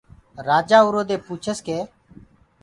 [0.47, 1.77] رآجآ اُرو دي پوڇس ڪي